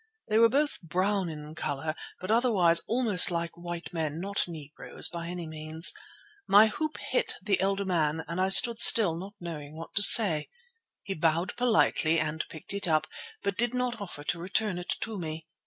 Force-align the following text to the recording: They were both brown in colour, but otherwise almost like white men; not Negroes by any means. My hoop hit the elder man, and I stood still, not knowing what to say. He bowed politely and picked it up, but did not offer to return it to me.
They 0.29 0.39
were 0.39 0.49
both 0.49 0.81
brown 0.81 1.29
in 1.29 1.53
colour, 1.53 1.93
but 2.19 2.31
otherwise 2.31 2.81
almost 2.87 3.29
like 3.29 3.55
white 3.55 3.93
men; 3.93 4.19
not 4.19 4.47
Negroes 4.47 5.07
by 5.07 5.27
any 5.27 5.45
means. 5.45 5.93
My 6.47 6.65
hoop 6.69 6.97
hit 6.97 7.35
the 7.39 7.61
elder 7.61 7.85
man, 7.85 8.23
and 8.27 8.41
I 8.41 8.49
stood 8.49 8.79
still, 8.79 9.15
not 9.15 9.35
knowing 9.39 9.75
what 9.77 9.93
to 9.93 10.01
say. 10.01 10.49
He 11.03 11.13
bowed 11.13 11.55
politely 11.55 12.19
and 12.19 12.43
picked 12.49 12.73
it 12.73 12.87
up, 12.87 13.05
but 13.43 13.57
did 13.59 13.75
not 13.75 14.01
offer 14.01 14.23
to 14.23 14.39
return 14.39 14.79
it 14.79 14.89
to 15.01 15.19
me. 15.19 15.45